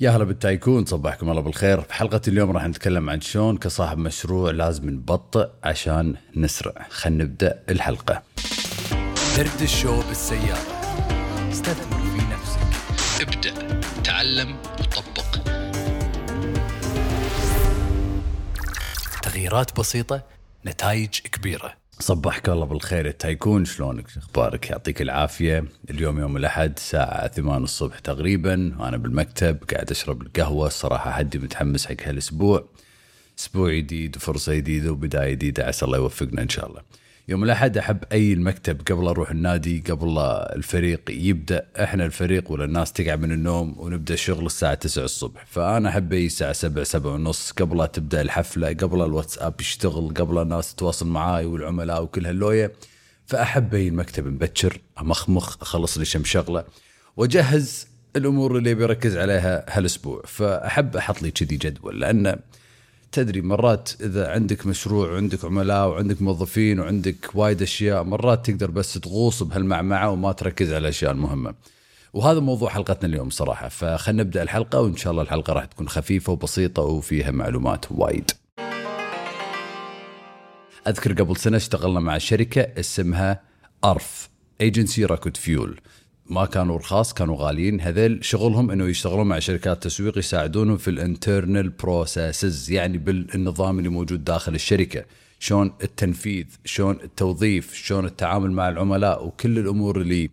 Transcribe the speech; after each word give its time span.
يا 0.00 0.10
هلا 0.10 0.24
بالتايكون 0.24 0.84
صبحكم 0.84 1.30
الله 1.30 1.40
بالخير. 1.40 1.80
في 1.80 1.94
حلقة 1.94 2.20
اليوم 2.28 2.50
راح 2.50 2.66
نتكلم 2.66 3.10
عن 3.10 3.20
شلون 3.20 3.56
كصاحب 3.56 3.98
مشروع 3.98 4.50
لازم 4.50 4.90
نبطئ 4.90 5.48
عشان 5.64 6.14
نسرع. 6.36 6.86
خلينا 6.90 7.24
نبدأ 7.24 7.62
الحلقة. 7.70 8.22
درد 9.36 9.62
الشو 9.62 10.02
بالسيارة 10.02 10.58
استثمر 11.52 11.98
في 11.98 12.22
نفسك. 12.32 12.60
ابدأ 13.22 13.80
تعلم 14.04 14.56
وطبق. 14.80 15.38
تغييرات 19.22 19.80
بسيطة 19.80 20.22
نتائج 20.66 21.08
كبيرة. 21.08 21.87
صبحك 22.00 22.48
الله 22.48 22.66
بالخير. 22.66 23.06
التايكون 23.06 23.64
شلونك؟ 23.64 24.06
أخبارك؟ 24.16 24.70
يعطيك 24.70 25.02
العافية. 25.02 25.64
اليوم 25.90 26.20
يوم 26.20 26.36
الأحد 26.36 26.72
الساعة 26.76 27.28
8 27.28 27.64
الصبح 27.64 27.98
تقريبا. 27.98 28.76
وأنا 28.78 28.96
بالمكتب 28.96 29.58
قاعد 29.70 29.90
أشرب 29.90 30.22
القهوة. 30.22 30.66
الصراحة 30.66 31.10
حدي 31.10 31.38
متحمس 31.38 31.86
حق 31.86 32.02
هالأسبوع. 32.02 32.68
أسبوع 33.38 33.72
جديد 33.72 34.16
وفرصة 34.16 34.54
جديدة 34.54 34.92
وبداية 34.92 35.30
جديدة. 35.30 35.64
عسى 35.64 35.84
الله 35.84 35.98
يوفقنا 35.98 36.42
إن 36.42 36.48
شاء 36.48 36.66
الله. 36.66 36.80
يوم 37.28 37.44
الأحد 37.44 37.78
أحب 37.78 37.98
أي 38.12 38.32
المكتب 38.32 38.80
قبل 38.90 39.08
أروح 39.08 39.30
النادي 39.30 39.84
قبل 39.90 40.18
الفريق 40.56 41.00
يبدأ. 41.08 41.66
إحنا 41.82 42.04
الفريق 42.06 42.52
ولا 42.52 42.64
الناس 42.64 42.92
تقعد 42.92 43.20
من 43.20 43.32
النوم 43.32 43.74
ونبدأ 43.78 44.14
الشغل 44.14 44.46
الساعة 44.46 44.74
9 44.74 45.04
الصبح. 45.04 45.46
فأنا 45.46 45.88
أحب 45.88 46.12
أي 46.12 46.26
الساعة 46.26 46.52
7 46.52 46.84
7 46.84 47.12
ونص 47.12 47.52
قبل 47.52 47.78
لا 47.78 47.86
تبدأ 47.86 48.20
الحفلة 48.20 48.68
قبل 48.68 49.02
الواتساب 49.04 49.60
يشتغل 49.60 50.14
قبل 50.14 50.42
الناس 50.42 50.74
تتواصل 50.74 51.06
معاي 51.06 51.46
والعملاء 51.46 52.02
وكل 52.02 52.26
هاللوية. 52.26 52.72
فأحب 53.26 53.74
أي 53.74 53.88
المكتب 53.88 54.26
مبكر 54.26 54.80
أمخمخ 55.00 55.56
أخلص 55.62 55.98
لي 55.98 56.04
شم 56.04 56.24
شغلة 56.24 56.64
وأجهز 57.16 57.88
الأمور 58.16 58.58
اللي 58.58 58.74
بركز 58.74 59.16
عليها 59.16 59.78
هالأسبوع. 59.78 60.22
فأحب 60.26 60.96
أحط 60.96 61.22
لي 61.22 61.30
كذي 61.30 61.56
جدول 61.56 62.00
لأن 62.00 62.36
تدري 63.12 63.40
مرات 63.40 63.90
إذا 64.00 64.30
عندك 64.30 64.66
مشروع 64.66 65.12
وعندك 65.12 65.44
عملاء 65.44 65.88
وعندك 65.88 66.22
موظفين 66.22 66.80
وعندك 66.80 67.30
وايد 67.34 67.62
أشياء 67.62 68.02
مرات 68.02 68.46
تقدر 68.50 68.70
بس 68.70 68.94
تغوص 68.94 69.42
بهالمعمعة 69.42 70.10
وما 70.10 70.32
تركز 70.32 70.68
على 70.68 70.78
الأشياء 70.78 71.12
المهمة. 71.12 71.54
وهذا 72.12 72.40
موضوع 72.40 72.70
حلقتنا 72.70 73.08
اليوم 73.08 73.30
صراحة 73.30 73.68
فخلنا 73.68 74.22
نبدأ 74.22 74.42
الحلقة 74.42 74.80
وإن 74.80 74.96
شاء 74.96 75.10
الله 75.10 75.22
الحلقة 75.22 75.52
راح 75.52 75.64
تكون 75.64 75.88
خفيفة 75.88 76.32
وبسيطة 76.32 76.82
وفيها 76.82 77.30
معلومات 77.30 77.84
وايد. 77.90 78.30
أذكر 80.88 81.12
قبل 81.12 81.36
سنة 81.36 81.56
اشتغلنا 81.56 82.00
مع 82.00 82.18
شركة 82.18 82.80
اسمها 82.80 83.40
أرف 83.84 84.28
Agency 84.60 85.04
Rocket 85.04 85.36
Fuel 85.36 85.80
ما 86.30 86.46
كانوا 86.46 86.78
رخاص 86.78 87.14
كانوا 87.14 87.36
غاليين. 87.38 87.80
هذيل 87.80 88.24
شغلهم 88.24 88.70
إنه 88.70 88.88
يشتغلون 88.88 89.26
مع 89.26 89.38
شركات 89.38 89.82
تسويق 89.82 90.18
يساعدونهم 90.18 90.76
في 90.76 90.88
ال 90.90 90.99
internal 90.99 91.68
processes 91.68 92.70
يعني 92.70 92.98
بالنظام 92.98 93.78
اللي 93.78 93.88
موجود 93.88 94.24
داخل 94.24 94.54
الشركة. 94.54 95.04
شلون 95.40 95.72
التنفيذ 95.82 96.44
شلون 96.64 96.98
التوظيف 97.04 97.74
شلون 97.74 98.04
التعامل 98.04 98.52
مع 98.52 98.68
العملاء 98.68 99.26
وكل 99.26 99.58
الأمور 99.58 100.00
اللي 100.00 100.30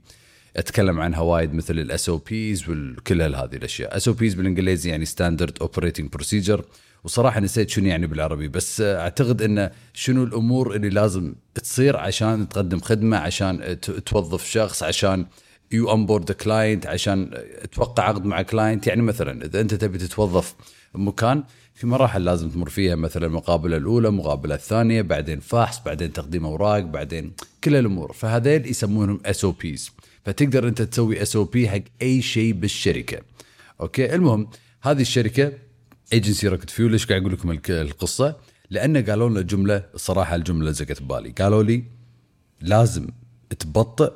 أتكلم 0.58 1.00
عنها 1.00 1.20
وايد 1.20 1.54
مثل 1.54 1.80
ال 1.80 2.10
SOPs 2.10 2.70
وكل 2.70 3.22
هذه 3.22 3.56
الأشياء. 3.56 3.98
SOPs 3.98 4.34
بالإنجليزي 4.34 4.90
يعني 4.90 5.06
standard 5.06 5.58
operating 5.62 6.10
procedure 6.10 6.66
وصراحة 7.04 7.40
نسيت 7.40 7.70
شنو 7.70 7.88
يعني 7.88 8.08
بالعربي 8.08 8.48
بس 8.48 8.82
أعتقد 8.82 9.42
انه 9.42 9.72
شنو 9.94 10.24
الأمور 10.24 10.76
اللي 10.76 10.90
لازم 10.90 11.36
تصير 11.56 11.98
عشان 11.98 12.50
تقدم 12.50 12.80
خدمة 12.80 13.18
عشان 13.18 13.80
توظف 14.06 14.46
شخص 14.50 14.84
عشان 14.84 15.26
you 15.72 15.94
onboard 15.94 16.32
client 16.32 16.88
عشان 16.88 17.32
توقع 17.72 18.04
عقد 18.04 18.26
مع 18.26 18.42
client 18.42 18.88
يعني 18.88 19.02
مثلا 19.02 19.46
إذا 19.46 19.62
أنت 19.62 19.74
تبي 19.74 19.98
تتوظف 19.98 20.56
بمكان 20.96 21.44
في 21.76 21.88
مراحل 21.88 22.24
لازم 22.24 22.50
تمر 22.50 22.70
فيها 22.70 22.96
مثلا 22.96 23.26
المقابلة 23.26 23.78
الأولى 23.78 24.08
المقابله 24.08 24.56
الثانية 24.56 25.02
بعدين 25.02 25.40
فحص 25.40 25.82
بعدين 25.86 26.14
تقديم 26.14 26.46
أوراق 26.46 26.80
بعدين 26.80 27.34
كل 27.64 27.76
الأمور. 27.76 28.14
فهذيل 28.14 28.68
يسمونهم 28.68 29.20
SOPs 29.26 29.92
فتقدر 30.26 30.68
أنت 30.68 30.82
تسوي 30.82 31.22
SOP 31.22 31.70
حق 31.70 31.82
أي 32.02 32.22
شيء 32.22 32.54
بالشركة. 32.54 33.22
Okay؟ 33.82 34.16
المهم 34.16 34.48
هذه 34.82 35.02
الشركة 35.02 35.52
Agency 36.14 36.48
Rocket 36.48 36.70
Fuel 36.70 36.92
ليش 36.92 37.06
قاعد 37.06 37.22
أقول 37.22 37.34
لكم 37.34 37.60
القصة؟ 37.70 38.36
لأن 38.70 38.98
قالوا 39.06 39.30
لنا 39.30 39.42
جملة 39.42 39.86
الصراحه 39.96 40.36
الجملة 40.36 40.72
لزقت 40.72 41.02
ببالي 41.02 41.30
قالوا 41.30 41.64
لي 41.64 41.84
لازم 42.62 43.08
تبطئ 43.60 44.12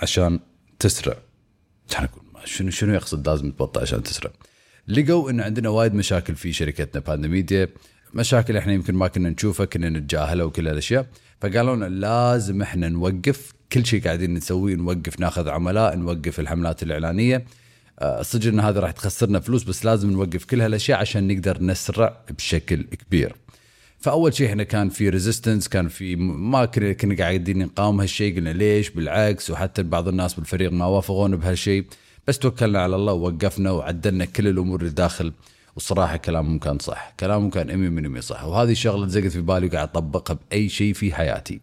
عشان 0.00 0.40
تسرع. 0.78 1.16
كان 1.90 2.04
أقول 2.04 2.22
شنو 2.44 2.70
شنو 2.70 2.94
يقصد 2.94 3.28
لازم 3.28 3.50
تبطئ 3.50 3.80
عشان 3.80 4.02
تسرع؟ 4.02 4.30
لقوا 4.88 5.30
إن 5.30 5.40
عندنا 5.40 5.68
وايد 5.68 5.94
مشاكل 5.94 6.34
في 6.34 6.52
شركتنا 6.52 7.00
ب 7.00 7.09
آند 7.09 7.34
ميديا 7.34 7.68
مشاكل 8.14 8.56
إحنا 8.56 8.72
يمكن 8.72 8.94
ما 8.94 9.08
كنا 9.08 9.30
نشوفها 9.30 9.66
كنا 9.66 9.88
نتجاهلها 9.88 10.44
وكل 10.44 10.68
هالأشياء. 10.68 11.06
فقالوا 11.40 11.76
لنا 11.76 11.84
لازم 11.84 12.62
إحنا 12.62 12.88
نوقف 12.88 13.52
كل 13.72 13.86
شيء 13.86 14.04
قاعدين 14.04 14.34
نسويه 14.34 14.74
نوقف 14.74 15.20
ناخذ 15.20 15.48
عملاء 15.48 15.96
نوقف 15.96 16.40
الحملات 16.40 16.82
الإعلانية. 16.82 17.44
صدق 18.20 18.46
إن 18.46 18.60
هذا 18.60 18.80
راح 18.80 18.90
تخسرنا 18.90 19.40
فلوس 19.40 19.64
بس 19.64 19.84
لازم 19.84 20.10
نوقف 20.10 20.44
كل 20.44 20.60
هالأشياء 20.60 20.98
عشان 20.98 21.28
نقدر 21.28 21.62
نسرع 21.62 22.24
بشكل 22.30 22.82
كبير. 22.82 23.36
فأول 23.98 24.34
شيء 24.34 24.48
إحنا 24.48 24.62
كان 24.62 24.88
في 24.88 25.08
ريزيستنس 25.08 25.68
كان 25.68 25.88
في 25.88 26.16
ما 26.16 26.64
كنا 26.64 27.16
قاعدين 27.18 27.58
نقاوم 27.58 28.00
هالشيء 28.00 28.36
قلنا 28.36 28.50
ليش؟ 28.50 28.90
بالعكس 28.90 29.50
وحتى 29.50 29.82
بعض 29.82 30.08
الناس 30.08 30.34
بالفريق 30.34 30.72
ما 30.72 30.86
وافقون 30.86 31.36
بهالشيء. 31.36 31.84
بس 32.28 32.38
توكلنا 32.38 32.82
على 32.82 32.96
الله 32.96 33.12
ووقفنا 33.12 33.70
وعدلنا 33.70 34.24
كل 34.24 34.48
الأمور 34.48 34.80
اللي 34.80 34.90
داخل. 34.92 35.32
والصراحة 35.74 36.16
كلامهم 36.16 36.58
كان 36.58 36.78
صح. 36.78 37.14
كلامهم 37.20 37.50
كان 37.50 38.16
100% 38.18 38.20
صح. 38.20 38.44
وهذه 38.44 38.70
الشغلة 38.70 39.06
زقت 39.06 39.26
في 39.26 39.40
بالي 39.40 39.66
وقاعد 39.66 39.88
أطبقها 39.88 40.38
بأي 40.50 40.68
شيء 40.68 40.92
في 40.92 41.14
حياتي. 41.14 41.60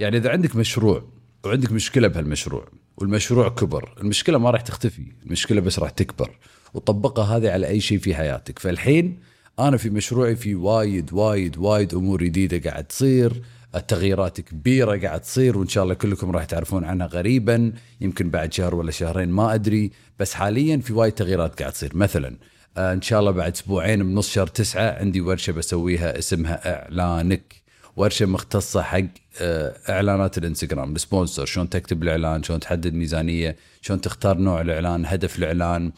يعني 0.00 0.16
إذا 0.16 0.30
عندك 0.30 0.56
مشروع 0.56 1.04
وعندك 1.44 1.72
مشكلة 1.72 2.08
بهالمشروع 2.08 2.68
والمشروع 2.96 3.48
كبر 3.48 3.94
المشكلة 4.00 4.38
ما 4.38 4.50
راح 4.50 4.60
تختفي 4.60 5.02
المشكلة 5.26 5.60
بس 5.60 5.78
راح 5.78 5.90
تكبر 5.90 6.30
وطبقها 6.74 7.36
هذه 7.36 7.50
على 7.50 7.66
أي 7.68 7.80
شيء 7.80 7.98
في 7.98 8.14
حياتك. 8.14 8.58
فالحين 8.58 9.18
أنا 9.58 9.76
في 9.76 9.90
مشروعي 9.90 10.36
في 10.36 10.54
وايد 10.54 11.12
وايد 11.12 11.58
وايد 11.58 11.94
أمور 11.94 12.24
جديدة 12.24 12.70
قاعد 12.70 12.84
تصير. 12.84 13.42
التغييرات 13.74 14.40
كبيرة 14.40 14.96
قاعد 14.98 15.20
تصير 15.20 15.58
وإن 15.58 15.68
شاء 15.68 15.84
الله 15.84 15.94
كلكم 15.94 16.30
راح 16.30 16.44
تعرفون 16.44 16.84
عنها 16.84 17.06
قريبا 17.06 17.72
يمكن 18.00 18.30
بعد 18.30 18.52
شهر 18.52 18.74
ولا 18.74 18.90
شهرين 18.90 19.28
ما 19.28 19.54
أدري. 19.54 19.90
بس 20.18 20.34
حاليا 20.34 20.76
في 20.76 20.92
وايد 20.92 21.12
تغييرات 21.12 21.60
قاعد 21.60 21.72
تصير. 21.72 21.96
مثلا 21.96 22.36
آه، 22.76 22.92
إن 22.92 23.02
شاء 23.02 23.20
الله 23.20 23.30
بعد 23.30 23.52
أسبوعين 23.52 24.02
بنص 24.02 24.30
شهر 24.30 24.46
تسعة 24.46 24.98
عندي 24.98 25.20
ورشة 25.20 25.52
بسويها 25.52 26.18
اسمها 26.18 26.82
إعلانك. 26.82 27.54
ورشة 27.96 28.26
مختصة 28.26 28.82
حق 28.82 29.04
آه، 29.40 29.74
إعلانات 29.88 30.38
الإنستغرام 30.38 30.94
ال 30.94 31.00
sponsor 31.00 31.44
شلون 31.44 31.68
تكتب 31.68 32.02
الإعلان 32.02 32.42
شلون 32.42 32.60
تحدد 32.60 32.94
ميزانية 32.94 33.56
شلون 33.82 34.00
تختار 34.00 34.38
نوع 34.38 34.60
الإعلان 34.60 35.06
هدف 35.06 35.38
الإعلان. 35.38 35.92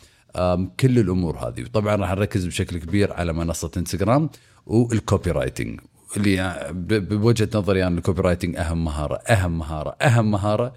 كل 0.80 0.98
الأمور 0.98 1.36
هذه. 1.38 1.62
وطبعا 1.62 1.96
راح 1.96 2.10
نركز 2.10 2.46
بشكل 2.46 2.78
كبير 2.78 3.12
على 3.12 3.32
منصة 3.32 3.70
إنستغرام 3.76 4.30
وال 4.66 5.30
copywriting 5.30 5.80
اللي 6.16 6.70
بوجهة 7.00 7.48
نظري 7.54 7.86
أنا 7.86 7.98
ال 7.98 8.22
copywriting 8.22 8.56
أهم 8.56 8.84
مهارة 8.84 9.16
أهم 9.16 9.58
مهارة 9.58 9.90
أهم 10.02 10.30
مهارة 10.30 10.72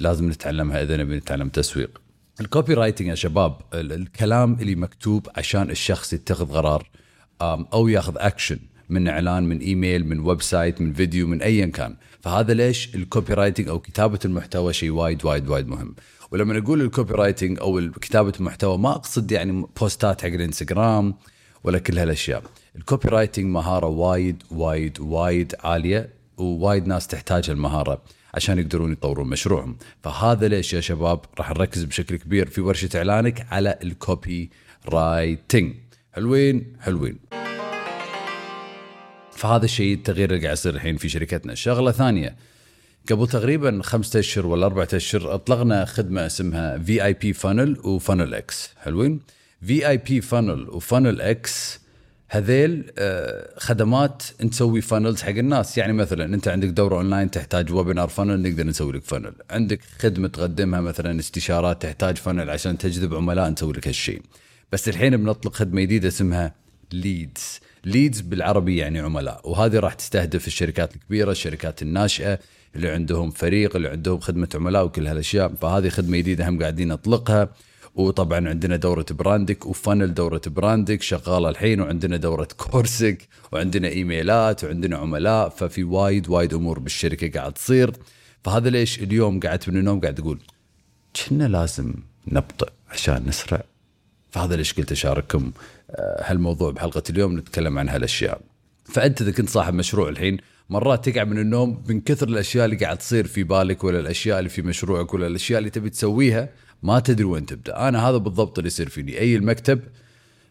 لازم 0.00 0.30
نتعلمها 0.30 0.82
إذا 0.82 0.96
نبي 0.96 1.16
نتعلم 1.16 1.48
تسويق. 1.48 2.00
ال 2.40 2.74
copywriting 2.74 3.08
يا 3.08 3.14
شباب 3.14 3.56
الكلام 3.74 4.52
اللي 4.60 4.74
مكتوب 4.74 5.28
عشان 5.36 5.70
الشخص 5.70 6.12
يتخذ 6.12 6.52
قرار 6.52 6.90
أو 7.42 7.88
ياخذ 7.88 8.14
اكشن 8.18 8.58
من 8.88 9.08
إعلان 9.08 9.42
من 9.42 9.58
إيميل 9.58 10.06
من 10.06 10.20
website 10.20 10.80
من 10.80 10.92
فيديو 10.92 11.26
من 11.26 11.42
ايا 11.42 11.66
كان. 11.66 11.96
فهذا 12.20 12.54
ليش 12.54 12.94
ال 12.94 13.34
copywriting 13.34 13.68
أو 13.68 13.78
كتابة 13.78 14.18
المحتوى 14.24 14.72
شيء 14.72 14.90
وايد 14.90 15.24
وايد 15.24 15.48
وايد 15.48 15.68
مهم. 15.68 15.94
ولما 16.30 16.58
نقول 16.58 16.82
ال 16.82 17.14
copywriting 17.14 17.60
أو 17.60 17.90
كتابة 18.00 18.32
المحتوى 18.40 18.78
ما 18.78 18.90
أقصد 18.90 19.32
يعني 19.32 19.66
posts 19.80 20.15
ات 20.15 20.22
حق 20.22 20.28
الإنستغرام 20.28 21.14
ولا 21.64 21.78
كل 21.78 21.98
هالأشياء. 21.98 22.42
ال 22.76 23.08
copywriting 23.08 23.46
مهارة 23.46 23.86
وايد 23.86 24.42
وايد 24.50 25.00
وايد 25.00 25.54
عالية 25.60 26.10
ووايد 26.36 26.86
ناس 26.86 27.06
تحتاج 27.06 27.50
المهاره 27.50 28.02
عشان 28.34 28.58
يقدرون 28.58 28.92
يطورون 28.92 29.28
مشروعهم. 29.28 29.76
فهذا 30.02 30.48
ليش 30.48 30.74
يا 30.74 30.80
شباب 30.80 31.20
راح 31.38 31.50
نركز 31.50 31.84
بشكل 31.84 32.16
كبير 32.16 32.48
في 32.48 32.60
ورشة 32.60 32.88
إعلانك 32.96 33.46
على 33.50 33.78
ال 33.82 33.96
copy 33.96 34.50
writing 34.88 35.74
حلوين؟ 36.12 36.76
حلوين. 36.80 37.37
فهذا 39.38 39.64
الشيء 39.64 39.94
التغيير 39.94 40.30
اللي 40.30 40.42
قاعد 40.42 40.52
يصير 40.52 40.74
الحين 40.74 40.96
في 40.96 41.08
شركتنا. 41.08 41.54
شغلة 41.54 41.92
ثانية 41.92 42.36
قبل 43.10 43.28
تقريبا 43.28 43.80
خمسة 43.82 44.20
أشهر 44.20 44.46
ولا 44.46 44.66
أربعة 44.66 44.88
أشهر 44.94 45.34
أطلقنا 45.34 45.84
خدمة 45.84 46.26
اسمها 46.26 46.78
VIP 46.78 47.04
Funnel 47.04 47.78
و 47.84 47.91
Funnel 47.91 48.34
X 48.34 48.70
حلوين؟ 48.76 49.20
VIP 49.66 49.88
Funnel 49.88 50.68
و 50.70 50.77
Funnel 50.77 51.20
X 51.20 51.80
هذيل 52.28 52.92
آه، 52.98 53.54
خدمات 53.58 54.22
نسوي 54.42 54.80
funnels 54.80 55.22
حق 55.22 55.28
الناس. 55.28 55.78
يعني 55.78 55.92
مثلا 55.92 56.24
أنت 56.24 56.48
عندك 56.48 56.68
دورة 56.68 56.96
اونلاين 56.96 57.30
تحتاج 57.30 57.72
webinar 57.72 58.08
funnel 58.08 58.42
نقدر 58.42 58.66
نسوي 58.66 58.92
لك 58.92 59.04
funnel 59.04 59.32
عندك 59.50 59.80
خدمة 59.98 60.28
تقدمها 60.28 60.80
مثلا 60.80 61.20
استشارات 61.20 61.82
تحتاج 61.82 62.16
funnel 62.16 62.50
عشان 62.50 62.78
تجذب 62.78 63.14
عملاء 63.14 63.50
نسوي 63.50 63.72
لك 63.72 63.88
هالشيء. 63.88 64.22
بس 64.72 64.88
الحين 64.88 65.16
بنطلق 65.16 65.54
خدمة 65.54 65.80
جديدة 65.80 66.08
اسمها 66.08 66.54
leads 66.92 67.60
leads 67.84 68.20
بالعربي 68.20 68.76
يعني 68.76 69.00
عملاء 69.00 69.50
وهذه 69.50 69.78
راح 69.78 69.94
تستهدف 69.94 70.46
الشركات 70.46 70.96
الكبيرة 70.96 71.30
الشركات 71.30 71.82
الناشئة 71.82 72.38
اللي 72.76 72.90
عندهم 72.90 73.30
فريق 73.30 73.76
اللي 73.76 73.88
عندهم 73.88 74.20
خدمة 74.20 74.48
عملاء 74.54 74.84
وكل 74.84 75.06
هالأشياء. 75.06 75.54
فهذه 75.54 75.88
خدمة 75.88 76.16
جديدة 76.16 76.48
هم 76.48 76.60
قاعدين 76.60 76.88
نطلقها. 76.88 77.48
وطبعا 77.94 78.48
عندنا 78.48 78.76
دورة 78.76 79.06
براندك 79.10 79.66
و 79.66 79.73
funnel 79.73 80.14
دورة 80.14 80.40
براندك 80.46 81.02
شغالة 81.02 81.48
الحين 81.48 81.80
وعندنا 81.80 82.16
دورة 82.16 82.48
كورسك 82.70 83.28
وعندنا 83.52 83.88
إيميلات 83.88 84.64
وعندنا 84.64 84.96
عملاء. 84.96 85.48
ففي 85.48 85.84
وايد 85.84 86.28
وايد 86.28 86.54
أمور 86.54 86.78
بالشركة 86.78 87.40
قاعد 87.40 87.52
تصير. 87.52 87.92
فهذا 88.44 88.70
ليش 88.70 88.98
اليوم 88.98 89.40
قعدت 89.40 89.68
من 89.68 89.76
النوم 89.76 90.00
قاعد 90.00 90.20
أقول 90.20 90.38
إن 91.16 91.48
لازم 91.48 91.94
نبطئ 92.28 92.68
عشان 92.90 93.24
نسرع 93.26 93.64
فهذا 94.30 94.56
ليش 94.56 94.72
قلت 94.72 94.92
أشارككم 94.92 95.52
آه، 95.90 96.22
هالموضوع 96.24 96.70
بحلقة 96.70 97.02
اليوم 97.10 97.38
نتكلم 97.38 97.78
عن 97.78 97.88
هالأشياء. 97.88 98.40
فأنت 98.84 99.22
إذا 99.22 99.30
كنت 99.30 99.48
صاحب 99.48 99.74
مشروع 99.74 100.08
الحين 100.08 100.36
مرات 100.70 101.08
تقعد 101.08 101.24
من 101.24 101.38
النوم 101.38 101.82
من 101.88 102.00
كثر 102.00 102.28
الأشياء 102.28 102.64
اللي 102.64 102.76
قاعد 102.76 102.98
تصير 102.98 103.26
في 103.26 103.42
بالك 103.42 103.84
ولا 103.84 104.00
الأشياء 104.00 104.38
اللي 104.38 104.50
في 104.50 104.62
مشروعك 104.62 105.14
ولا 105.14 105.26
الأشياء 105.26 105.58
اللي 105.58 105.70
تبي 105.70 105.90
تسويها 105.90 106.48
ما 106.82 107.00
تدري 107.00 107.24
وين 107.24 107.46
تبدأ. 107.46 107.88
أنا 107.88 108.08
هذا 108.08 108.16
بالضبط 108.16 108.58
اللي 108.58 108.66
يصير 108.66 108.88
فيني. 108.88 109.18
أيي 109.18 109.36
المكتب 109.36 109.80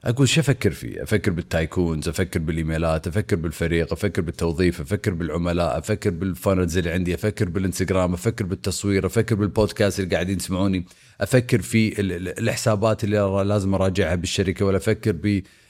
أقول 0.05 0.29
شو 0.29 0.41
أفكر 0.41 0.71
فيه؟ 0.71 1.03
أفكر 1.03 1.31
بالتايكونز 1.31 2.07
أفكر 2.09 2.39
بالإيميلات 2.39 3.07
أفكر 3.07 3.35
بالفريق 3.35 3.93
أفكر 3.93 4.21
بالتوظيف 4.21 4.81
أفكر 4.81 5.13
بالعملاء 5.13 5.77
أفكر 5.77 6.09
بال 6.09 6.24
funnels 6.24 6.77
اللي 6.77 6.91
عندي 6.91 7.13
أفكر 7.15 7.49
بالإنستغرام 7.49 8.13
أفكر 8.13 8.45
بالتصوير 8.45 9.05
أفكر 9.05 9.35
بالبودكاست 9.35 9.99
اللي 9.99 10.15
قاعدين 10.15 10.37
يسمعوني. 10.37 10.85
أفكر 11.21 11.61
في 11.61 11.99
ال- 12.01 12.11
ال- 12.11 12.39
الحسابات 12.39 13.03
اللي 13.03 13.43
لازم 13.45 13.73
أراجعها 13.73 14.15
بالشركة 14.15 14.65
ولا 14.65 14.77
أفكر 14.77 15.15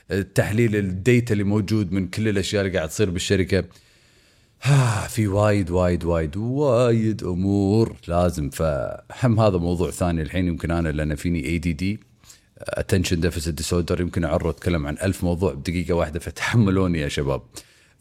بتحليل 0.09 0.75
ال 0.75 0.87
data 0.87 1.33
اللي 1.33 1.44
موجود 1.44 1.91
من 1.91 2.07
كل 2.07 2.27
الأشياء 2.27 2.65
اللي 2.65 2.77
قاعد 2.77 2.89
تصير 2.89 3.09
بالشركة. 3.09 3.63
في 5.13 5.27
وايد 5.27 5.69
وايد 5.71 6.06
وايد 6.06 6.38
وايد 6.38 7.23
أمور 7.23 7.95
لازم. 8.07 8.50
فهم 8.50 9.39
هذا 9.39 9.57
موضوع 9.57 9.91
ثاني 9.91 10.21
الحين 10.21 10.47
يمكن 10.47 10.71
أنا 10.71 10.89
لأن 10.89 11.15
فيني 11.15 11.45
ADD 11.45 11.74
attention 11.74 13.19
deficit 13.19 13.54
disorder 13.54 14.01
يمكن 14.01 14.24
أعرض 14.24 14.48
اتكلم 14.48 14.88
عن 14.88 14.98
ألف 15.04 15.24
موضوع 15.24 15.54
بدقيقة 15.54 15.94
واحدة 15.94 16.19
فتحملوني 16.19 17.00
يا 17.00 17.07
شباب. 17.07 17.42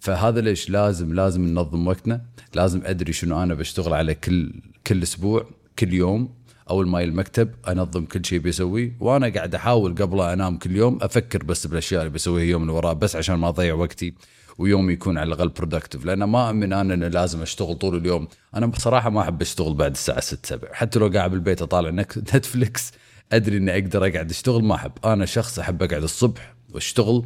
فهذا 0.01 0.41
ليش 0.41 0.71
لازم 0.71 1.15
لازم 1.15 1.47
ننظم 1.47 1.87
وقتنا 1.87 2.21
لازم 2.55 2.83
أدري 2.85 3.13
شنو 3.13 3.43
أنا 3.43 3.55
بشتغل 3.55 3.95
على 3.95 4.15
كل 4.15 4.53
كل 4.87 5.03
أسبوع 5.03 5.47
كل 5.79 5.95
يوم 5.95 6.35
أول 6.71 6.89
ما 6.89 6.92
أيي 6.92 7.03
المكتب 7.03 7.51
أنظم 7.69 8.05
كل 8.05 8.25
شيء 8.25 8.39
بيسويه 8.39 8.97
وأنا 9.01 9.29
قاعد 9.29 9.55
أحاول 9.55 9.95
قبل 9.95 10.21
أنام 10.21 10.59
كل 10.59 10.77
يوم 10.77 10.99
أفكر 11.03 11.43
بس 11.43 11.67
بالأشياء 11.67 12.01
اللي 12.01 12.13
بسويها 12.13 12.45
يوم 12.45 12.63
اللي 12.63 12.73
وراه 12.73 12.93
بس 12.93 13.17
عشان 13.17 13.35
ما 13.35 13.49
أضيع 13.49 13.75
وقتي 13.75 14.15
ويومي 14.59 14.93
يكون 14.93 15.19
على 15.19 15.29
الأقل 15.29 15.49
productive 15.49 16.05
لأن 16.05 16.25
ما 16.25 16.51
أؤمن 16.51 16.73
أنا 16.73 16.95
انه 16.95 17.09
لازم 17.09 17.43
أشتغل 17.43 17.75
طول 17.75 17.97
اليوم. 17.97 18.29
أنا 18.55 18.67
بصراحة 18.67 19.11
ما 19.11 19.21
أحب 19.21 19.43
أشتغل 19.43 19.75
بعد 19.75 19.91
الساعة 19.91 20.21
6 20.21 20.49
7 20.49 20.73
حتى 20.73 20.99
لو 20.99 21.09
قاعد 21.09 21.31
بالبيت 21.31 21.63
أطالع 21.63 21.91
نتفلكس 21.91 22.93
أدري 23.33 23.57
إني 23.57 23.73
أقدر 23.75 24.07
أقعد 24.07 24.31
أشتغل 24.31 24.65
ما 24.65 24.75
أحب. 24.75 24.93
أنا 25.05 25.27
شخص 25.27 25.59
أحب 25.59 25.83
أقعد 25.83 26.03
الصبح 26.03 26.55
وأشتغل 26.73 27.25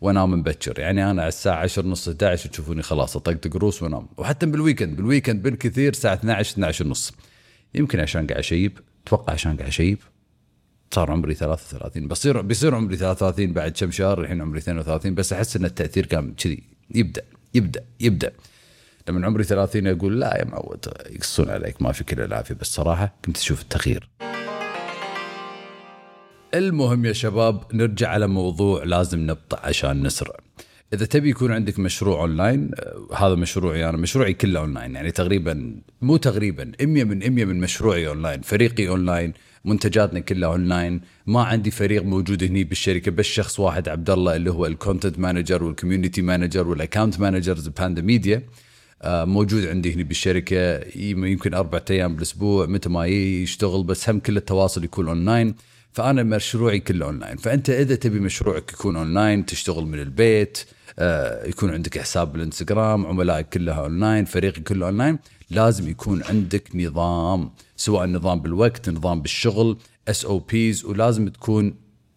وأنام 0.00 0.30
مبكر 0.30 0.78
يعني 0.78 1.10
أنا 1.10 1.22
على 1.22 1.28
الساعة 1.28 1.56
10 1.56 1.86
نص 1.86 2.08
11 2.08 2.50
تشوفوني 2.50 2.82
خلاص 2.82 3.16
اطق 3.16 3.36
طق 3.36 3.56
روس 3.56 3.82
وأنام. 3.82 4.08
وحتى 4.16 4.46
بال 4.46 4.57
weekend 4.57 4.96
بال 4.96 5.06
weekend 5.06 5.42
بالكثير 5.42 5.92
الساعة 5.92 6.14
12 6.14 6.52
12 6.52 6.86
ونص 6.86 7.12
يمكن 7.74 8.00
عشان 8.00 8.26
قاعد 8.26 8.38
أشيب 8.38 8.78
أتوقع 9.06 9.32
عشان 9.32 9.56
قاعد 9.56 9.68
أشيب. 9.68 9.98
صار 10.94 11.10
عمري 11.10 11.34
33 11.34 12.08
بصير 12.08 12.40
بيصير 12.40 12.74
عمري 12.74 12.96
33 12.96 13.52
بعد 13.52 13.72
كم 13.72 13.90
شهر 13.90 14.20
الحين 14.20 14.40
عمري 14.40 14.58
32 14.58 15.14
بس 15.14 15.32
أحس 15.32 15.56
إن 15.56 15.64
التأثير 15.64 16.06
كان 16.06 16.34
كذي. 16.34 16.62
يبدأ 16.94 17.22
يبدأ 17.54 17.84
يبدأ. 18.00 18.32
لما 19.08 19.26
عمري 19.26 19.44
30 19.44 19.86
أقول 19.86 20.20
لا 20.20 20.38
يا 20.38 20.44
معود 20.44 20.86
يقصون 21.10 21.50
عليك 21.50 21.82
ماكو 21.82 22.04
كل 22.04 22.20
العافية. 22.20 22.54
بس 22.54 22.66
صراحة 22.66 23.14
كنت 23.24 23.36
أشوف 23.36 23.62
التغيير. 23.62 24.08
المهم 26.54 27.04
يا 27.04 27.12
شباب 27.12 27.62
نرجع 27.74 28.08
على 28.08 28.26
موضوع 28.26 28.84
لازم 28.84 29.20
نبطأ 29.20 29.60
عشان 29.66 30.02
نسرع. 30.02 30.34
إذا 30.94 31.04
تبي 31.06 31.30
يكون 31.30 31.52
عندك 31.52 31.78
مشروع 31.78 32.20
اونلاين 32.20 32.70
آه، 32.74 33.14
هذا 33.16 33.34
مشروعي 33.34 33.88
أنا 33.88 33.96
مشروعي 33.96 34.32
كله 34.34 34.60
اونلاين 34.60 34.94
يعني 34.94 35.10
تقريبا 35.10 35.74
مو 36.02 36.16
تقريبا 36.16 36.72
100 36.82 37.04
من 37.04 37.18
100 37.18 37.44
من 37.44 37.60
مشروعي 37.60 38.08
اونلاين 38.08 38.40
فريقي 38.40 38.88
اونلاين 38.88 39.32
منتجاتنا 39.64 40.20
كلها 40.20 40.48
اونلاين 40.48 41.00
ما 41.26 41.42
عندي 41.42 41.70
فريق 41.70 42.02
موجود 42.02 42.44
هني 42.44 42.64
بالشركة 42.64 43.10
بس 43.10 43.24
شخص 43.24 43.60
واحد 43.60 43.88
عبد 43.88 44.10
الله 44.10 44.36
اللي 44.36 44.50
هو 44.50 44.66
ال 44.66 44.73
content 44.73 45.18
manager 45.18 45.64
وال 45.64 45.75
community 45.75 46.22
manager 46.22 46.68
وال 46.68 46.80
account 46.80 47.20
managers 47.20 47.68
باندا 47.68 48.02
ميديا 48.02 48.42
موجود 49.06 49.66
عندي 49.66 49.94
هنا 49.94 50.02
بالشركة 50.02 50.80
يم- 50.98 51.24
يمكن 51.24 51.54
أربعة 51.54 51.84
أيام 51.90 52.14
بالأسبوع 52.14 52.66
متى 52.66 52.88
ما 52.88 53.06
يشتغل 53.06 53.82
بس 53.84 54.08
هم 54.10 54.18
كل 54.20 54.36
التواصل 54.36 54.84
يكون 54.84 55.08
اونلاين 55.08 55.54
فأنا 55.92 56.22
مشروعي 56.22 56.80
كله 56.80 57.06
اونلاين 57.06 57.36
فأنت 57.36 57.70
إذا 57.70 57.94
تبي 57.94 58.20
مشروعك 58.20 58.72
يكون 58.72 58.96
اونلاين 58.96 59.46
تشتغل 59.46 59.84
من 59.84 59.98
البيت 59.98 60.64
آه، 60.98 61.46
يكون 61.46 61.70
عندك 61.70 61.98
حساب 61.98 62.32
بالإنستغرام 62.32 63.06
عملائك 63.06 63.48
كلها 63.48 63.80
اونلاين 63.80 64.24
فريقك 64.24 64.62
كله 64.62 64.86
اونلاين 64.86 65.18
لازم 65.50 65.88
يكون 65.88 66.22
عندك 66.22 66.76
نظام 66.76 67.50
سواء 67.76 68.06
نظام 68.06 68.40
بالوقت 68.40 68.88
نظام 68.88 69.22
بالشغل 69.22 69.78
SOPs 70.08 70.84
ولازم 70.84 71.28
تكون 71.28 71.74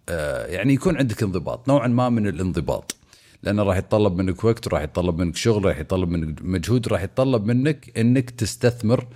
آه، 0.09 0.45
يعني 0.45 0.73
يكون 0.73 0.97
عندك 0.97 1.23
انضباط 1.23 1.67
نوعا 1.67 1.87
ما 1.87 2.09
من 2.09 2.27
الانضباط. 2.27 2.95
لأنه 3.43 3.63
راح 3.63 3.77
يتطلب 3.77 4.15
منك 4.15 4.43
وقت 4.43 4.67
وراح 4.67 4.81
يتطلب 4.81 5.19
منك 5.19 5.35
شغل 5.35 5.65
راح 5.65 5.79
يتطلب 5.79 6.09
منك 6.09 6.41
مجهود 6.41 6.87
راح 6.87 7.03
يتطلب 7.03 7.45
منك 7.45 7.91
إنك 7.97 8.29
تستثمر 8.29 9.07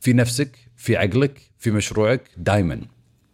في 0.00 0.12
نفسك 0.12 0.58
في 0.76 0.96
عقلك 0.96 1.40
في 1.58 1.70
مشروعك 1.70 2.30
دائما 2.36 2.80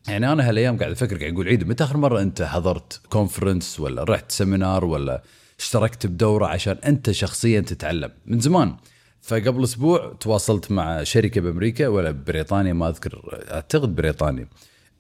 يعني 0.09 0.33
أنا 0.33 0.49
هالأيام 0.49 0.79
قاعد 0.79 0.91
أفكر 0.91 1.19
قاعد 1.19 1.33
أقول 1.33 1.49
عيد 1.49 1.69
متى 1.69 1.85
آخر 1.85 1.97
مرة 1.97 2.23
أنت 2.23 2.43
حضرت 2.43 3.01
conference 3.11 3.81
ولا 3.81 4.05
رحت 4.05 4.33
seminar 4.33 4.85
ولا 4.85 5.23
اشتركت 5.59 6.07
بدورة 6.07 6.47
عشان 6.47 6.77
أنت 6.85 7.11
شخصيا 7.11 7.61
تتعلم؟ 7.61 8.11
من 8.27 8.41
زمان. 8.41 8.77
فقبل 9.23 9.65
أسبوع 9.65 10.17
تواصلت 10.21 10.71
مع 10.71 11.03
شركة 11.03 11.41
بأمريكا 11.41 11.89
ولا 11.89 12.11
بريطانيا 12.11 12.73
ما 12.73 12.89
أذكر 12.89 13.41
أعتقد 13.51 13.95
بريطانيا 13.95 14.49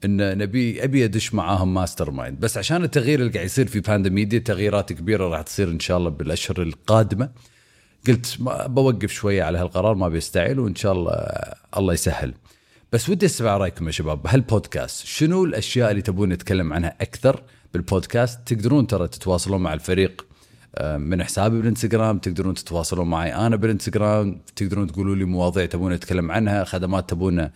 إن 0.04 0.38
نبي 0.38 0.84
أبي 0.84 1.04
أدش 1.04 1.34
معاهم 1.34 1.75
mastermind 1.75 2.41
بس 2.40 2.58
عشان 2.58 2.84
التغيير 2.84 3.21
اللي 3.21 3.32
قاعد 3.32 3.47
يصير 3.47 3.66
في 3.66 3.80
باندا 3.80 4.11
ميديا 4.11 4.38
تغييرات 4.38 4.92
كبيرة 4.92 5.28
راح 5.28 5.42
تصير 5.42 5.68
إن 5.68 5.80
شاء 5.80 5.99
الله 5.99 6.11
بالأشهر 6.11 6.62
القادمة. 6.62 7.30
قلت 8.09 8.37
ما 8.40 8.66
بوقف 8.66 9.12
شوية 9.12 9.42
على 9.42 9.59
هالقرار 9.59 9.94
ما 9.94 10.09
بيستعجل 10.09 10.59
وإن 10.59 10.75
شاء 10.75 10.92
الله 10.92 11.12
الله 11.76 11.92
يسهل. 11.94 12.35
بس 12.92 13.08
ودي 13.08 13.26
اسمع 13.26 13.56
رأيكم 13.56 13.87
يا 13.87 13.90
شباب. 13.92 14.22
بهالبودكاست 14.22 15.06
شنو 15.06 15.44
الأشياء 15.44 15.90
اللي 15.90 16.02
تبون 16.02 16.28
نتكلم 16.28 16.72
عنها 16.72 16.96
أكثر 17.00 17.42
بالبودكاست؟ 17.72 18.40
تقدرون 18.46 18.87
ترى 18.87 19.08
تتواصلون 19.08 19.61
مع 19.62 19.75
الفريق 19.75 20.26
آه، 20.75 20.96
من 20.96 21.25
حسابي 21.25 21.56
بالإنستغرام 21.56 22.18
تقدرون 22.18 22.54
تتواصلون 22.54 23.11
معي 23.11 23.34
أنا 23.34 23.56
بالإنستغرام 23.56 24.40
تقدرون 24.56 24.92
تقولوا 24.92 25.16
لي 25.16 25.25
مواضيع 25.25 25.66
تبون 25.66 25.92
نتكلم 25.92 26.30
عنها 26.30 26.64
خدمات 26.64 27.11
تبون 27.11 27.50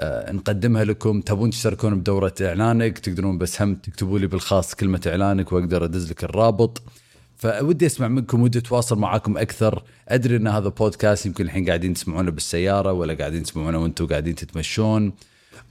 آه، 0.00 0.32
نقدمها 0.32 0.84
لكم 0.84 1.20
تبون 1.20 1.50
تشتركون 1.50 2.00
بدورة 2.00 2.34
إعلانك 2.40 2.98
تقدرون 2.98 3.38
بس 3.38 3.62
هم 3.62 3.74
تكتبوا 3.74 4.18
لي 4.18 4.26
بالخاص 4.26 4.74
كلمة 4.74 5.00
إعلانك 5.06 5.52
وأقدر 5.52 5.84
أدز 5.84 6.10
لك 6.10 6.24
الرابط. 6.24 6.82
فودي 7.42 7.86
أسمع 7.86 8.08
منكم 8.08 8.42
ودي 8.42 8.58
أتواصل 8.58 8.98
معاكم 8.98 9.38
أكثر. 9.38 9.82
أدري 10.08 10.36
إن 10.36 10.48
هذا 10.48 10.68
بودكاست 10.68 11.26
يمكن 11.26 11.44
الحين 11.44 11.66
قاعدين 11.66 11.94
تسمعونه 11.94 12.30
بالسيارة 12.30 12.92
ولا 12.92 13.14
قاعدين 13.14 13.42
تسمعونه 13.42 13.78
وأنتم 13.78 14.06
قاعدين 14.06 14.34
تتمشون 14.34 15.12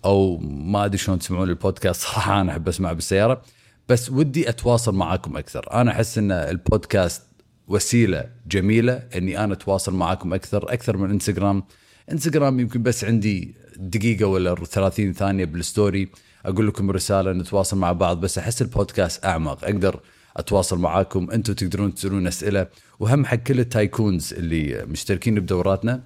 أو 0.05 0.37
ما 0.37 0.85
أدري 0.85 0.97
شلون 0.97 1.19
تسمعون 1.19 1.49
البودكاست 1.49 2.01
صراحة 2.05 2.41
أنا 2.41 2.51
أحب 2.51 2.67
اسمعه 2.67 2.93
بالسيارة. 2.93 3.41
بس 3.89 4.09
ودي 4.09 4.49
أتواصل 4.49 4.95
معاكم 4.95 5.37
أكثر. 5.37 5.73
أنا 5.73 5.91
أحس 5.91 6.17
إن 6.17 6.31
البودكاست 6.31 7.21
وسيلة 7.67 8.29
جميلة 8.47 9.03
إني 9.15 9.43
أنا 9.43 9.53
أتواصل 9.53 9.95
معاكم 9.95 10.33
أكثر 10.33 10.73
أكثر 10.73 10.97
من 10.97 11.09
انستغرام 11.09 11.63
انستغرام 12.11 12.59
يمكن 12.59 12.83
بس 12.83 13.03
عندي 13.05 13.55
دقيقة 13.77 14.25
ولا 14.25 14.55
30 14.55 15.13
ثانية 15.13 15.45
بال 15.45 15.61
story. 15.61 16.09
أقول 16.45 16.67
لكم 16.67 16.91
رسالة 16.91 17.31
نتواصل 17.31 17.77
مع 17.77 17.91
بعض 17.91 18.19
بس 18.19 18.37
أحس 18.37 18.61
البودكاست 18.61 19.25
أعمق. 19.25 19.63
أقدر 19.63 19.99
أتواصل 20.37 20.79
معاكم. 20.79 21.31
أنتم 21.31 21.53
تقدرون 21.53 21.93
تسالون 21.93 22.27
أسئلة 22.27 22.67
وهم 22.99 23.25
حق 23.25 23.35
كل 23.35 23.59
ال 23.59 23.68
tycoons 23.68 24.33
اللي 24.33 24.85
مشتركين 24.85 25.35
بدوراتنا. 25.39 26.03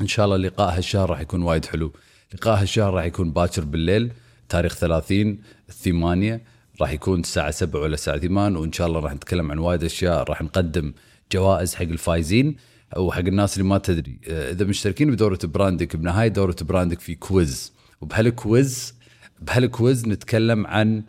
إن 0.00 0.06
شاء 0.06 0.26
الله 0.26 0.36
لقاء 0.36 0.76
هالشهر 0.76 1.10
راح 1.10 1.20
يكون 1.20 1.42
وايد 1.42 1.64
حلو. 1.64 1.92
لقاء 2.34 2.60
هالشهر 2.60 2.94
راح 2.94 3.04
يكون 3.04 3.32
باكر 3.32 3.64
بالليل 3.64 4.12
تاريخ 4.48 4.74
30 4.74 5.38
الثمانية 5.68 6.42
راح 6.80 6.92
يكون 6.92 7.20
الساعة 7.20 7.50
7 7.50 7.80
ولا 7.80 7.94
الساعة 7.94 8.18
8 8.18 8.58
وإن 8.58 8.72
شاء 8.72 8.86
الله 8.86 9.00
راح 9.00 9.14
نتكلم 9.14 9.50
عن 9.50 9.58
وايد 9.58 9.84
أشياء. 9.84 10.22
راح 10.22 10.42
نقدم 10.42 10.92
جوائز 11.32 11.74
حق 11.74 11.82
الفايزين 11.82 12.56
أو 12.96 13.12
حق 13.12 13.18
الناس 13.18 13.56
اللي 13.58 13.68
ما 13.68 13.78
تدري. 13.78 14.18
آه، 14.28 14.50
إذا 14.50 14.64
مشتركين 14.64 15.10
بدورة 15.10 15.38
براندك 15.44 15.96
بنهاية 15.96 16.28
دورة 16.28 16.56
براندك 16.62 17.00
في 17.00 17.14
quiz. 17.14 17.72
وبهال 18.00 18.47
quiz 18.47 18.94
بهال 19.40 19.69
quiz 19.69 20.08
نتكلم 20.08 20.66
عن 20.66 21.02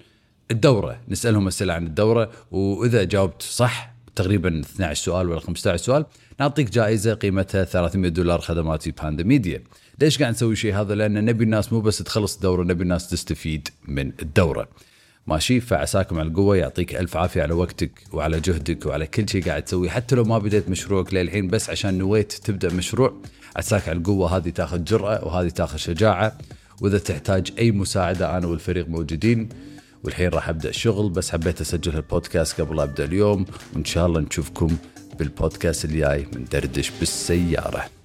الدورة. 0.52 1.00
نسألهم 1.10 1.48
أسئلة 1.48 1.74
عن 1.74 1.88
الدورة 1.88 2.32
وإذا 2.52 3.04
جاوبت 3.04 3.42
صح 3.42 3.94
تقريبا 4.16 4.60
12 4.60 5.04
سؤال 5.04 5.30
ولا 5.30 5.40
15 5.40 5.78
سؤال 5.78 6.06
نعطيك 6.40 6.70
جائزة 6.70 7.14
قيمتها 7.14 7.64
300 7.64 8.12
دولار 8.12 8.42
خدمات 8.42 8.84
في 8.84 8.92
باندا 8.92 9.24
ميديا. 9.24 9.64
ليش 10.02 10.20
قاعد 10.20 10.34
نسوي 10.34 10.56
شيء 10.56 10.76
هذا؟ 10.76 10.96
لأن 10.96 11.26
نبي 11.26 11.44
الناس 11.44 11.74
مو 11.74 11.82
بس 11.82 11.98
تخلص 11.98 12.36
الدورة 12.36 12.64
نبي 12.64 12.84
الناس 12.84 13.10
تستفيد 13.10 13.68
من 13.88 14.12
الدورة. 14.22 14.70
ماشي؟ 15.28 15.60
فعساكم 15.60 16.20
على 16.20 16.28
القوة 16.28 16.58
يعطيك 16.58 16.96
ألف 16.96 17.18
عافية 17.18 17.42
على 17.42 17.54
وقتك 17.54 17.92
وعلى 18.14 18.40
جهدك 18.40 18.86
وعلى 18.86 19.08
كل 19.08 19.30
شيء 19.30 19.46
قاعد 19.46 19.64
تسويه. 19.64 19.90
حتى 19.90 20.16
لو 20.16 20.24
ما 20.24 20.38
بديت 20.38 20.70
مشروعك 20.70 21.14
للحين 21.14 21.48
بس 21.48 21.70
عشان 21.70 21.98
نويت 21.98 22.34
تبدأ 22.34 22.74
مشروع 22.74 23.14
عساك 23.56 23.90
على 23.90 23.98
القوة. 23.98 24.38
هذه 24.38 24.50
تاخذ 24.50 24.84
جرأة 24.84 25.26
وهذه 25.26 25.50
تاخذ 25.50 25.78
شجاعة. 25.78 26.38
وإذا 26.82 26.98
تحتاج 26.98 27.52
أي 27.60 27.72
مساعدة 27.72 28.38
أنا 28.38 28.48
والفريق 28.48 28.88
موجودين. 28.88 29.50
والحين 30.04 30.30
راح 30.30 30.50
أبدأ 30.50 30.70
الشغل 30.70 31.10
بس 31.10 31.32
حبيت 31.32 31.62
أسجل 31.62 31.96
البودكاست 31.96 32.62
قبل 32.62 32.80
أبدأ 32.80 33.06
اليوم 33.06 33.46
وإن 33.76 33.86
شاء 33.86 34.06
الله 34.06 34.20
نشوفكم 34.20 34.78
بالبودكاست 35.20 35.86
الجاي 35.86 36.28
من 36.36 36.46
دردش 36.52 36.92
بالسيارة. 37.00 37.99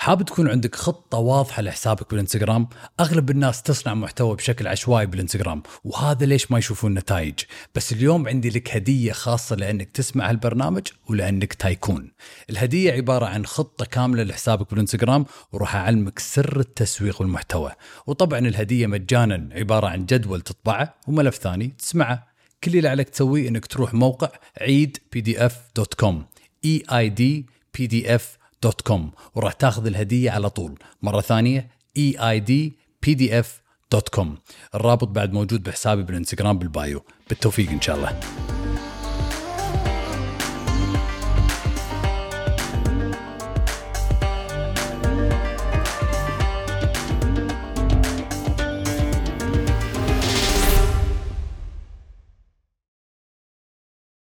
حاب 0.00 0.22
تكون 0.22 0.48
عندك 0.48 0.74
خطة 0.74 1.18
واضحة 1.18 1.62
لحسابك 1.62 2.10
بالإنستغرام؟ 2.10 2.68
أغلب 3.00 3.30
الناس 3.30 3.62
تصنع 3.62 3.94
محتوى 3.94 4.36
بشكل 4.36 4.66
عشوائي 4.68 5.06
بالإنستغرام 5.06 5.62
وهذا 5.84 6.26
ليش 6.26 6.50
ما 6.50 6.58
يشوفون 6.58 6.94
نتائج. 6.94 7.34
بس 7.74 7.92
اليوم 7.92 8.28
عندي 8.28 8.50
لك 8.50 8.76
هدية 8.76 9.12
خاصة 9.12 9.56
لأنك 9.56 9.90
تسمع 9.90 10.30
هالبرنامج 10.30 10.86
ولأنك 11.08 11.54
تايكون. 11.54 12.12
الهدية 12.50 12.92
عبارة 12.92 13.26
عن 13.26 13.46
خطة 13.46 13.84
كاملة 13.84 14.22
لحسابك 14.22 14.70
بالإنستغرام 14.70 15.26
وراح 15.52 15.76
أعلمك 15.76 16.18
سر 16.18 16.60
التسويق 16.60 17.20
والمحتوى. 17.20 17.72
وطبعا 18.06 18.38
الهدية 18.38 18.86
مجانا 18.86 19.48
عبارة 19.52 19.86
عن 19.86 20.06
جدول 20.06 20.40
تطبعه 20.40 20.94
وملف 21.08 21.36
ثاني 21.36 21.68
تسمعه. 21.78 22.28
كل 22.64 22.76
اللي 22.76 22.88
عليك 22.88 23.08
تسويه 23.08 23.48
إنك 23.48 23.66
تروح 23.66 23.94
موقع 23.94 24.28
عيد 24.60 24.98
PDF 25.12 25.56
dot 25.76 25.94
com 25.94 26.24
E 26.64 26.82
I 26.92 27.08
D 27.08 27.46
PDF 27.78 28.38
dot 28.62 28.80
com 28.80 29.10
وراح 29.34 29.52
تاخذ 29.52 29.86
الهدية 29.86 30.30
على 30.30 30.50
طول. 30.50 30.78
مرة 31.02 31.20
ثانية 31.20 31.70
E 31.96 32.16
I 32.30 32.40
D 32.40 32.78
PDF 33.02 33.62
dot 33.92 34.08
com 34.08 34.38
الرابط 34.74 35.08
بعد 35.08 35.32
موجود 35.32 35.62
بحسابي 35.62 36.02
بالإنستغرام 36.02 36.58
بال 36.58 36.73
bio. 36.73 37.04
بالتوفيق 37.28 37.70
إن 37.70 37.80
شاء 37.80 37.96
الله. 37.96 38.20